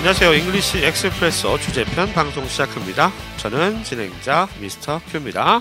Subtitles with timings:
[0.00, 0.32] 안녕하세요.
[0.32, 3.12] English Expresso 주제편 방송 시작합니다.
[3.36, 4.98] 저는 진행자 Mr.
[5.10, 5.60] Q입니다.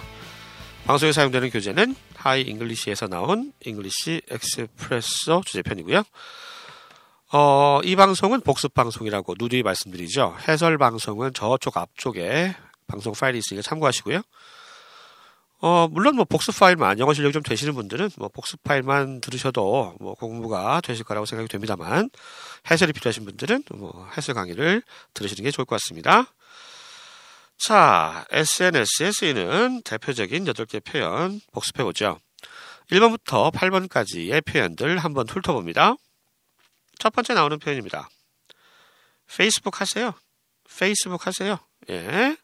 [0.85, 6.03] 방송에 사용되는 교재는 Hi English에서 나온 English Expresso 주제편이고요.
[7.33, 10.37] 어, 이 방송은 복습 방송이라고 누누이 말씀드리죠.
[10.47, 12.55] 해설 방송은 저쪽 앞쪽에
[12.87, 14.21] 방송 파일이 있으니까 참고하시고요.
[15.61, 20.13] 어, 물론 뭐 복습 파일만, 영어 실력이 좀 되시는 분들은 뭐 복습 파일만 들으셔도 뭐
[20.13, 22.09] 공부가 되실 거라고 생각이 됩니다만,
[22.71, 24.81] 해설이 필요하신 분들은 뭐 해설 강의를
[25.13, 26.33] 들으시는 게 좋을 것 같습니다.
[27.57, 32.19] 자, SNS에 쓰이는 대표적인 8개 표현 복습해 보죠.
[32.89, 35.95] 1번부터 8번까지의 표현들 한번 훑어봅니다.
[36.99, 38.09] 첫 번째 나오는 표현입니다.
[39.27, 40.13] 페이스북 하세요.
[40.77, 41.59] 페이스북 하세요.
[41.89, 42.37] 예.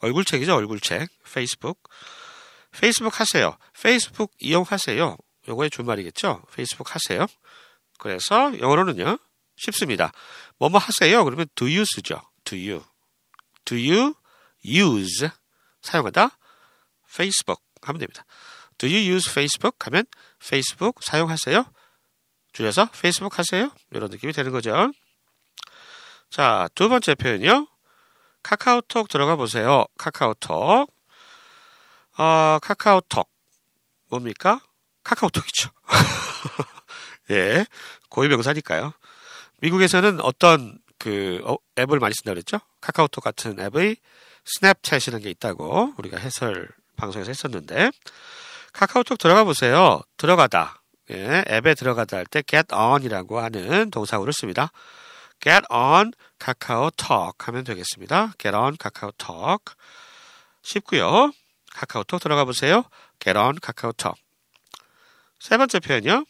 [0.00, 1.08] 얼굴책이죠, 얼굴책.
[1.32, 1.82] 페이스북.
[2.70, 3.56] 페이스북 하세요.
[3.80, 5.16] 페이스북 이용하세요.
[5.48, 6.42] 요거의 줄말이겠죠?
[6.54, 7.26] 페이스북 하세요.
[7.98, 9.18] 그래서 영어로는요,
[9.56, 10.12] 쉽습니다.
[10.58, 11.24] 뭐뭐 하세요?
[11.24, 12.20] 그러면 do you 쓰죠.
[12.44, 12.84] do you.
[13.64, 14.14] do you
[14.64, 15.28] use
[15.82, 16.38] 사용하다
[17.08, 18.24] Facebook 하면 됩니다.
[18.76, 20.04] Do you use Facebook 하면
[20.42, 21.64] Facebook 사용하세요.
[22.52, 23.70] 줄여서 페이스북 하세요.
[23.92, 24.92] 이런 느낌이 되는 거죠.
[26.30, 27.66] 자, 두 번째 표현이요.
[28.42, 29.86] 카카오톡 들어가 보세요.
[29.98, 30.92] 카카오톡.
[32.18, 33.30] 어, 카카오톡.
[34.10, 34.60] 뭡니까?
[35.04, 35.70] 카카오톡이죠.
[37.30, 37.64] 예.
[38.10, 38.92] 고유명사니까요.
[39.60, 42.58] 미국에서는 어떤 그 어, 앱을 많이 쓴다고 그랬죠?
[42.80, 43.96] 카카오톡 같은 앱의
[44.60, 47.90] 스냅챗이라는 게 있다고 우리가 해설 방송에서 했었는데
[48.72, 50.00] 카카오톡 들어가 보세요.
[50.16, 50.82] 들어가다.
[51.10, 54.72] 예, 앱에 들어가다 할 때 get on이라고 하는 동사구를 씁니다.
[55.40, 58.32] get on 카카오톡 하면 되겠습니다.
[58.38, 59.62] get on 카카오톡.
[60.62, 61.32] 쉽고요.
[61.72, 62.84] 카카오톡 들어가 보세요.
[63.20, 64.16] get on 카카오톡.
[65.38, 66.24] 세 번째 표현이요.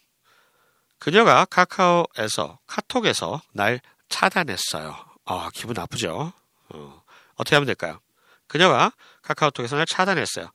[0.98, 4.96] 그녀가 카카오에서 카톡에서 날 차단했어요.
[5.24, 6.32] 아, 기분 나쁘죠.
[6.70, 7.02] 어,
[7.36, 8.00] 어떻게 하면 될까요?
[8.46, 10.50] 그녀가 카카오톡에서 날 차단했어요.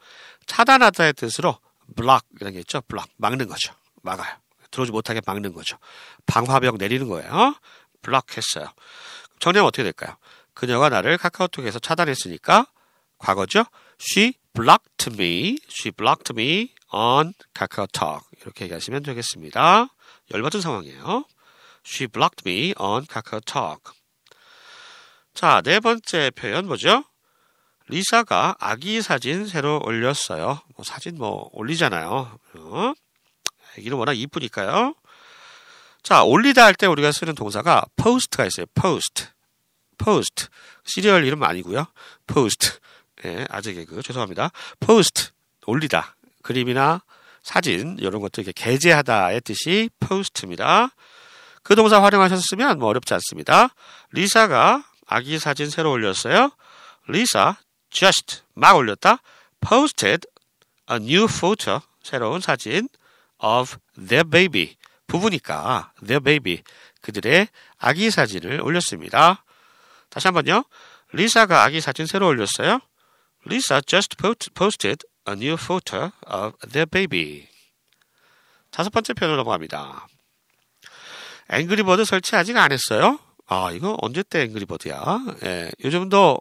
[0.46, 1.58] 차단하다의 뜻으로
[1.96, 2.82] block 이런 게 있죠.
[2.82, 3.74] block 막는 거죠.
[4.02, 4.36] 막아요.
[4.72, 5.78] 들어오지 못하게 막는 거죠.
[6.26, 7.56] 방화벽 내리는 거예요.
[8.02, 8.74] block 했어요.
[9.40, 10.18] 정리하면 어떻게 될까요?
[10.54, 12.68] 그녀가 나를 카카오톡에서 차단했으니까
[13.18, 13.66] 과거죠.
[14.02, 15.58] She blocked me.
[15.70, 18.24] She blocked me on 카카오 톡.
[18.42, 19.88] 이렇게 얘기하시면 되겠습니다.
[20.32, 21.26] 열받은 상황이에요.
[21.86, 23.82] She blocked me on 카카오 톡.
[25.34, 27.04] 자, 네 번째 표현 뭐죠?
[27.88, 30.62] 리사가 아기 사진 새로 올렸어요.
[30.76, 32.40] 뭐 사진 뭐 올리잖아요.
[32.56, 32.94] 어?
[33.74, 34.96] 아기는 워낙 이쁘니까요.
[36.04, 38.66] 자, 올리다 할 때 우리가 쓰는 동사가 post가 있어요.
[38.76, 39.28] post.
[39.98, 40.48] post.
[40.86, 41.86] 시리얼 이름 아니고요.
[42.28, 42.80] post.
[43.26, 44.52] 예, 아재 개그 죄송합니다.
[44.80, 45.32] post.
[45.66, 46.16] 올리다.
[46.42, 47.02] 그림이나
[47.42, 50.90] 사진 이런 것들 이렇게 게재하다의 뜻이 post입니다.
[51.64, 53.70] 그 동사 활용하셨으면 뭐 어렵지 않습니다.
[54.12, 56.52] 리사가 아기 사진 새로 올렸어요.
[57.08, 57.58] 리사
[57.90, 59.20] just 막 올렸다.
[59.62, 60.28] posted
[60.92, 62.90] a new photo 새로운 사진
[63.40, 64.76] of their baby
[65.08, 66.64] 부부니까 their baby
[67.02, 67.48] 그들의
[67.78, 69.44] 아기 사진을 올렸습니다.
[70.10, 70.66] 다시 한번요.
[71.14, 72.80] 리사가 아기 사진 새로 올렸어요.
[73.46, 77.48] Lisa just posted a new photo of their baby.
[78.72, 80.08] 다섯 번째 표현으로 넘어갑니다.
[81.50, 83.20] 앵그리버드 설치 아직 안 했어요?
[83.48, 85.20] 아, 이거 언제 때 앵그리버드야?
[85.44, 86.40] 예, 요즘도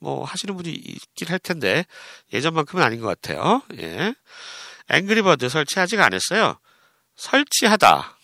[0.00, 1.86] 뭐 하시는 분이 있긴 할 텐데
[2.32, 3.62] 예전만큼은 아닌 것 같아요.
[3.78, 4.14] 예.
[4.90, 6.58] 앵그리버드 설치 아직 안 했어요.
[7.16, 8.18] 설치하다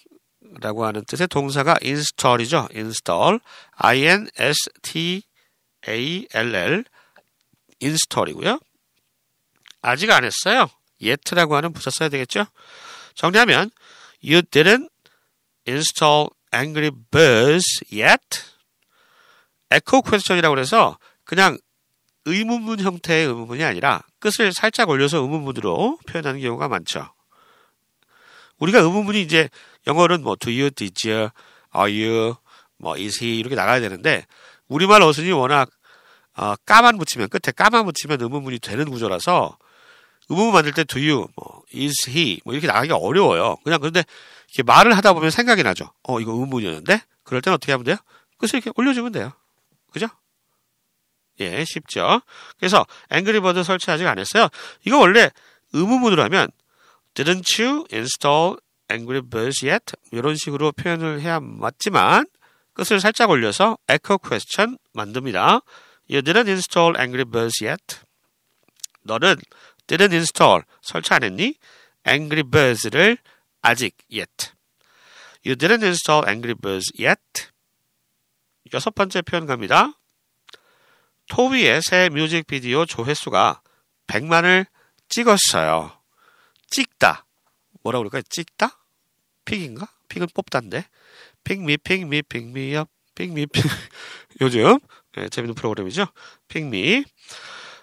[0.61, 2.69] 라고 하는 뜻의 동사가 install이죠.
[2.75, 3.39] install.
[3.77, 5.25] i-n-s-t-a-l-l
[7.83, 8.61] install이고요.
[9.83, 10.69] 아직 안 했어요.
[11.03, 12.47] yet라고 하는 부사 써야 되겠죠?
[13.15, 13.71] 정리하면
[14.23, 14.89] you didn't
[15.67, 18.43] install Angry Birds yet?
[19.71, 21.59] echo question이라고 그래서 그냥
[22.25, 27.13] 의문문 형태의 의문문이 아니라 끝을 살짝 올려서 의문문으로 표현하는 경우가 많죠.
[28.59, 29.49] 우리가 의문문이 이제
[29.87, 31.31] 영어는 뭐 do you, did you,
[31.77, 32.35] are you,
[32.77, 34.27] 뭐 is he 이렇게 나가야 되는데
[34.69, 35.71] 우리말 어순이 워낙
[36.39, 39.59] 어, 까만 붙이면 끝에 까만 붙이면 의문문이 되는 구조라서
[40.29, 43.57] 의문문 만들 때 do you, 뭐 is he 뭐 이렇게 나가기 어려워요.
[43.65, 44.05] 그냥 그런데
[44.49, 45.93] 이렇게 말을 하다 보면 생각이 나죠.
[46.05, 47.97] 어 이거 의문문이었는데 그럴 때는 어떻게 하면 돼요?
[48.39, 49.33] 끝을 이렇게 올려주면 돼요.
[49.91, 50.07] 그죠?
[51.41, 52.21] 예, 쉽죠.
[52.59, 54.49] 그래서 앵그리버드 설치 아직 안 했어요.
[54.85, 55.31] 이거 원래
[55.73, 56.49] 의문문으로 하면
[57.15, 58.59] Didn't you install
[58.93, 59.95] Angry Birds yet?
[60.13, 62.27] 이런 식으로 표현을 해야 맞지만
[62.75, 65.63] 끝을 살짝 올려서 echo question 만듭니다.
[66.11, 68.01] You didn't install Angry Birds yet?
[69.03, 69.37] 너는
[69.87, 71.55] didn't install 설치 안 했니?
[72.07, 73.19] Angry Birds를
[73.61, 74.53] 아직 yet.
[75.45, 77.51] You didn't install Angry Birds yet?
[78.73, 79.93] 여섯 번째 표현 갑니다.
[81.29, 83.63] 토비의 새 뮤직비디오 조회수가
[84.07, 84.67] 100만을
[85.09, 85.93] 찍었어요.
[86.71, 87.27] 찍다.
[87.83, 88.23] 뭐라고 그럴까요?
[88.29, 88.83] 찍다?
[89.45, 89.89] pick인가?
[90.09, 90.87] pick은 뽑다인데.
[91.45, 93.65] 픽미, 픽미, 픽미업, 픽미, 픽.
[94.41, 94.79] 요즘
[95.17, 96.07] 네, 재밌는 프로그램이죠.
[96.49, 97.05] pick me.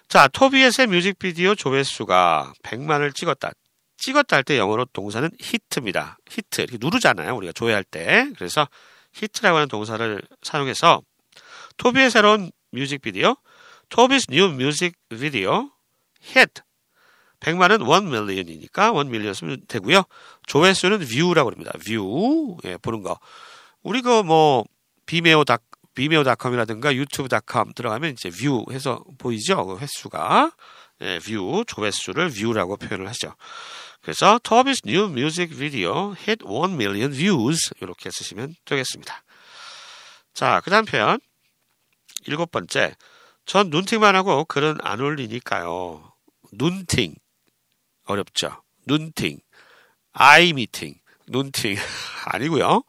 [0.08, 3.50] 자, 토비의 새 뮤직비디오 조회수가 100만을 찍었다.
[3.98, 6.18] 찍었다 할 때 영어로 동사는 히트입니다.
[6.30, 6.60] 히트.
[6.62, 7.34] 이렇게 누르잖아요.
[7.36, 8.30] 우리가 조회할 때.
[8.36, 8.68] 그래서
[9.14, 11.00] 히트라고 하는 동사를 사용해서
[11.78, 13.36] 토비의 새로운 뮤직비디오,
[14.30, 15.70] new music video
[16.34, 16.62] hit
[17.40, 20.02] 100만은 1 million이니까 1 million 쓰면 되고요.
[20.46, 21.72] 조회수는 view라고 합니다.
[21.78, 23.18] view 예, 보는 거.
[23.82, 24.64] 우리 그뭐
[25.06, 25.62] 비메오 닷
[25.96, 29.66] 비메오닷컴이라든가 유튜브닷컴 들어가면 이제 view 해서 보이죠?
[29.66, 30.52] 그 횟수가
[31.00, 33.34] 예, view 조회수를 view라고 표현을 하죠.
[34.00, 39.24] 그래서 Toby's new music video hit 1 million views 이렇게 쓰시면 되겠습니다.
[40.32, 41.18] 자, 그 다음 표현
[42.26, 42.94] 일곱 번째
[43.46, 46.12] 전 눈팅만 하고 글은 안 올리니까요.
[46.52, 47.14] 눈팅
[48.04, 48.62] 어렵죠.
[48.86, 49.38] 눈팅
[50.12, 50.94] 아이 미팅
[51.26, 51.76] 눈팅
[52.26, 52.82] 아니고요.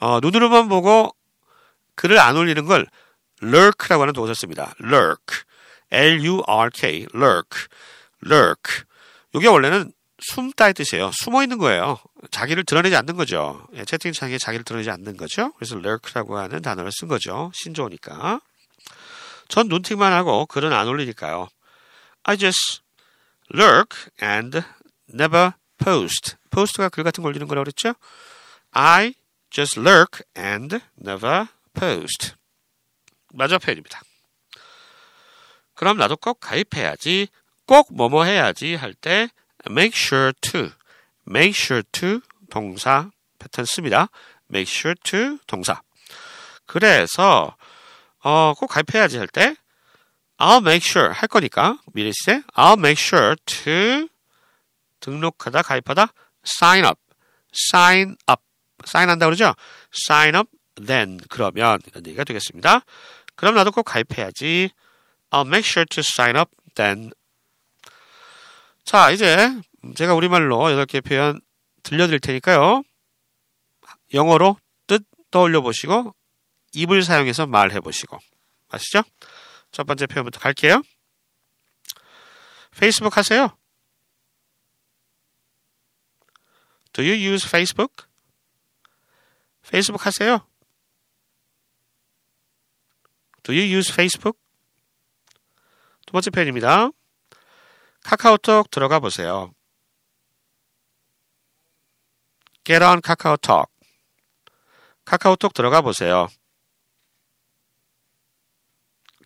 [0.00, 1.14] 어, 눈으로만 보고
[1.96, 2.86] 글을 안 올리는 걸
[3.42, 4.74] lurk라고 하는 동사를 씁니다.
[4.82, 5.42] lurk
[5.90, 7.66] L-U-R-K lurk
[8.24, 8.84] lurk
[9.34, 11.10] 이게 원래는 숨다의 뜻이에요.
[11.12, 11.98] 숨어 있는 거예요.
[12.30, 13.66] 자기를 드러내지 않는 거죠.
[13.74, 15.52] 예, 채팅창에 자기를 드러내지 않는 거죠.
[15.52, 17.50] 그래서 lurk라고 하는 단어를 쓴 거죠.
[17.54, 18.40] 신조어니까.
[19.48, 21.48] 전 눈팅만 하고 글은 안 올리니까요.
[22.22, 22.80] I just
[23.52, 24.62] lurk and
[25.12, 26.36] never post.
[26.50, 27.94] post가 글 같은 거 올리는 거라고 그랬죠?
[28.70, 29.14] I
[29.50, 32.34] just lurk and never post.
[33.32, 34.00] 마저 표현입니다.
[35.74, 37.28] 그럼 나도 꼭 가입해야지,
[37.66, 39.28] 꼭 뭐뭐 해야지 할 때
[39.68, 40.70] make sure to,
[41.28, 44.08] make sure to 동사 패턴 씁니다.
[44.50, 45.82] make sure to 동사.
[46.66, 47.56] 그래서
[48.22, 49.56] 어, 꼭 가입해야지 할 때
[50.38, 54.08] I'll make sure 할 거니까 미리 시제 I'll make sure to
[55.00, 56.12] 등록하다 가입하다
[56.46, 57.00] sign up
[57.54, 58.42] sign up
[58.86, 59.54] sign 한다 그러죠?
[59.94, 60.50] sign up
[60.86, 62.80] then 그러면 이런 얘기가 되겠습니다.
[63.36, 64.70] 그럼 나도 꼭 가입해야지.
[65.30, 67.10] I'll make sure to sign up then.
[68.84, 69.36] 자, 이제
[69.96, 71.40] 제가 우리말로 8개 표현
[71.82, 72.82] 들려드릴 테니까요.
[74.12, 76.14] 영어로 뜻 떠올려 보시고
[76.72, 78.18] 입을 사용해서 말해 보시고
[78.68, 79.02] 아시죠?
[79.72, 80.82] 첫 번째 표현부터 갈게요.
[82.76, 83.56] 페이스북 하세요?
[86.92, 88.06] Do you use Facebook?
[89.68, 90.46] 페이스북 하세요?
[93.44, 94.38] Do you use Facebook?
[96.06, 96.88] 두 번째 표현입니다.
[98.02, 99.52] 카카오톡 들어가 보세요.
[102.64, 103.70] Get on 카카오톡.
[105.04, 106.28] 카카오톡 들어가 보세요.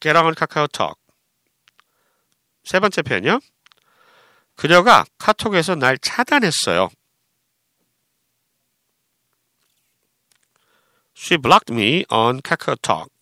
[0.01, 0.99] Get on 카카오톡.
[2.65, 3.39] 세 번째 표현이요.
[4.57, 6.89] 그녀가 카톡에서 날 차단했어요.
[11.17, 13.18] She blocked me on KakaoTalk.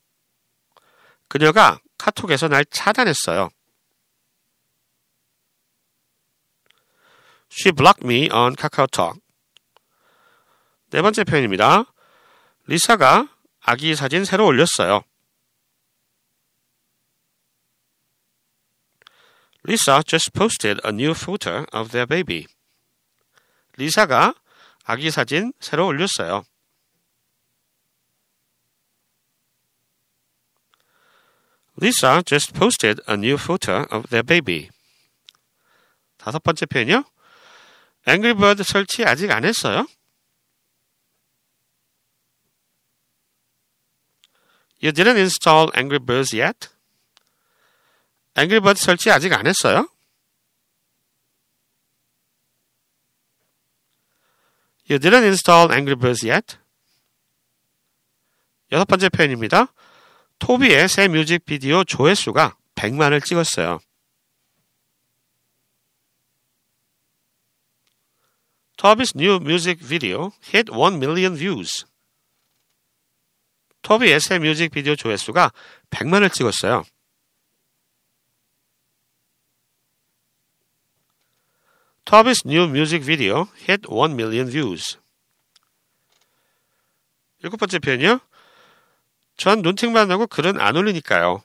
[1.29, 3.51] 그녀가 카톡에서 날 차단했어요.
[7.51, 9.21] She blocked me on KakaoTalk.
[10.91, 11.85] 네 번째 표현입니다.
[12.67, 13.29] 리사가
[13.61, 15.03] 아기 사진 새로 올렸어요.
[19.69, 22.47] Lisa just posted a new photo of their baby.
[23.77, 24.35] 리사가
[24.85, 26.45] 아기 사진 새로 올렸어요.
[31.79, 34.71] Lisa just posted a new photo of their baby.
[36.17, 37.05] 다섯 번째 표현이요.
[38.09, 39.87] Angry Bird 설치 아직 안 했어요?
[44.81, 46.69] You didn't install Angry Birds yet?
[48.37, 49.89] Angry Bird 설치 아직 안 했어요?
[54.89, 56.59] You didn't install Angry Birds yet?
[58.73, 59.73] 여섯 번째 표현입니다.
[60.39, 63.81] 토비의 새 뮤직비디오 조회수가 100만을 찍었어요.
[68.77, 71.87] Toby's new music video hit 1 million views.
[73.81, 75.51] 토비의 새 뮤직비디오 조회수가
[75.91, 76.85] 100만을 찍었어요.
[82.05, 84.99] Toby's new music video hit 1 million views.
[87.43, 88.21] 일곱 번째 표현이요.
[89.37, 91.43] 전 눈팅만 하고 글은 안 올리니까요.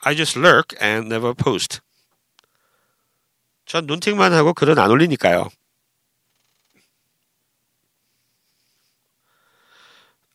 [0.00, 1.80] I just lurk and never post.
[3.66, 5.48] 전 눈팅만 하고 글은 안 올리니까요.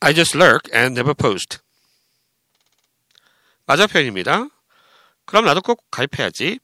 [0.02, 1.60] I just lurk and never post.
[3.66, 4.48] 맞아 표현입니다.
[5.26, 6.60] 그럼 나도 꼭 가입해야지.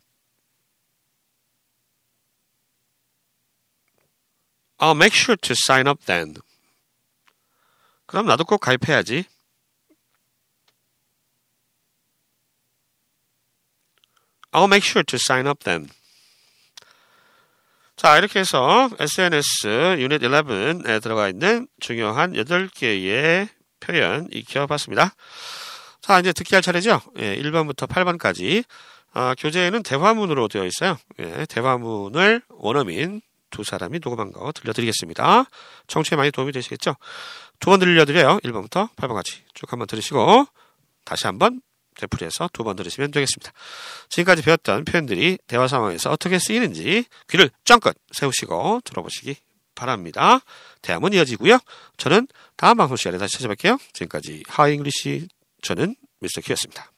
[4.80, 6.36] I'll make sure to sign up then.
[8.06, 9.26] 그럼 나도 꼭 가입해야지.
[14.52, 15.90] I'll make sure to sign up then.
[17.96, 25.16] 자, 이렇게 해서 SNS 유닛 11에 들어가 있는 중요한 8개의 표현 익혀봤습니다.
[26.02, 27.02] 자, 이제 듣기 할 차례죠?
[27.18, 28.64] 예, 1번부터 8번까지.
[29.14, 30.98] 아, 교재에는 대화문으로 되어 있어요.
[31.20, 35.46] 예, 대화문을 원어민 두 사람이 녹음한 거 들려드리겠습니다.
[35.88, 36.96] 청취에 많이 도움이 되시겠죠?
[37.60, 38.40] 두 번 들려드려요.
[38.44, 40.46] 1번부터 8번까지 쭉 한번 들으시고
[41.06, 41.62] 다시 한번
[41.98, 43.52] 되풀이해서 두 번 들으시면 되겠습니다.
[44.10, 49.36] 지금까지 배웠던 표현들이 대화 상황에서 어떻게 쓰이는지 귀를 쫑긋 세우시고 들어보시기
[49.74, 50.40] 바랍니다.
[50.82, 51.60] 대화문 이어지고요.
[51.98, 53.80] 저는 다음 방송 시간에 다시 찾아뵐게요.
[53.94, 55.28] 지금까지 Hi English
[55.62, 56.42] 저는 Mr.
[56.42, 56.92] Q였습니다.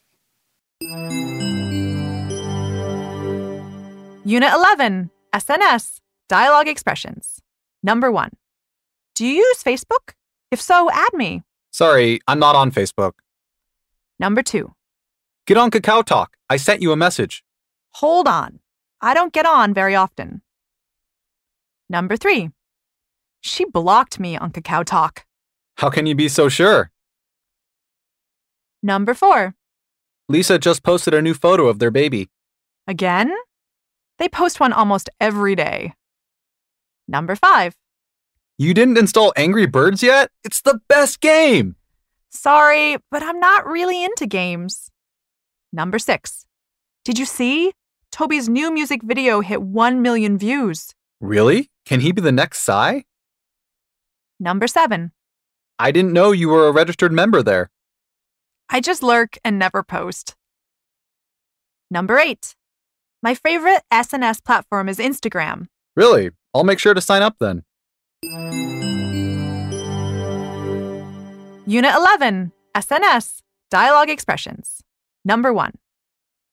[4.25, 7.41] Unit 11 SNS Dialogue Expressions.
[7.81, 8.29] Number 1.
[9.15, 10.13] Do you use Facebook?
[10.51, 11.41] If so, add me.
[11.71, 13.13] Sorry, I'm not on Facebook.
[14.19, 14.71] Number 2.
[15.47, 16.37] Get on Kakao Talk.
[16.47, 17.43] I sent you a message.
[17.95, 18.59] Hold on.
[19.01, 20.43] I don't get on very often.
[21.89, 22.51] Number 3.
[23.41, 25.25] She blocked me on Kakao Talk.
[25.77, 26.91] How can you be so sure?
[28.83, 29.55] Number 4.
[30.27, 32.29] Lisa just posted a new photo of their baby.
[32.87, 33.33] Again?
[34.19, 35.93] They post one almost every day.
[37.09, 37.75] Number 5.
[38.59, 40.29] You didn't install Angry Birds yet?
[40.43, 41.75] It's the best game!
[42.29, 44.91] Sorry, but I'm not really into games.
[45.73, 46.45] Number 6.
[47.03, 47.73] Did you see?
[48.11, 50.93] Toby's new music video hit 1 million views.
[51.19, 51.71] Really?
[51.83, 53.01] Can he be the next Psy?
[54.39, 55.11] Number 7.
[55.79, 57.71] I didn't know you were a registered member there.
[58.69, 60.35] I just lurk and never post.
[61.89, 62.55] Number 8.
[63.23, 65.65] My favorite SNS platform is Instagram.
[65.95, 66.31] Really?
[66.53, 67.63] I'll make sure to sign up then.
[71.65, 74.81] Unit 11 SNS Dialogue Expressions.
[75.23, 75.73] Number 1.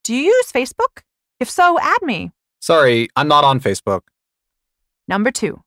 [0.05, 1.03] Do you use Facebook?
[1.41, 2.33] If so, add me.
[2.61, 4.03] Sorry, I'm not on Facebook.
[5.09, 5.63] Number 2.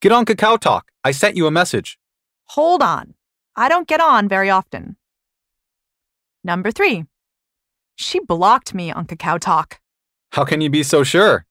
[0.00, 0.90] Get on Kakao Talk.
[1.04, 1.98] I sent you a message.
[2.46, 3.14] Hold on.
[3.54, 4.96] I don't get on very often.
[6.42, 7.04] Number 3.
[7.96, 9.80] She blocked me on Kakao Talk.
[10.32, 11.46] How can you be so sure?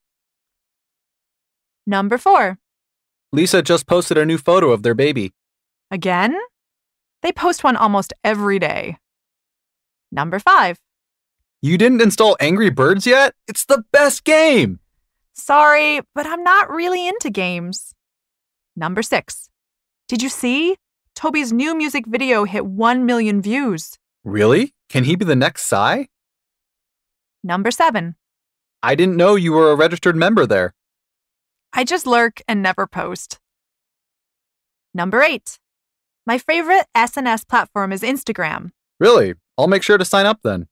[1.85, 2.57] Number 4.
[3.31, 5.33] Lisa just posted a new photo of their baby.
[5.89, 6.37] Again?
[7.21, 8.97] They post one almost every day.
[10.11, 10.77] Number 5.
[11.61, 13.33] You didn't install Angry Birds yet?
[13.47, 14.79] It's the best game!
[15.33, 17.93] Sorry, but I'm not really into games.
[18.75, 19.49] Number 6.
[20.07, 20.75] Did you see?
[21.15, 23.97] Toby's new music video hit 1 million views.
[24.23, 24.73] Really?
[24.89, 26.05] Can he be the next Psy?
[27.43, 28.15] Number 7.
[28.83, 30.73] I didn't know you were a registered member there.
[31.73, 33.39] I just lurk and never post.
[34.93, 35.57] Number 8.
[36.25, 38.71] My favorite SNS platform is Instagram.
[38.99, 39.33] Really?
[39.57, 40.67] I'll make sure to sign up then.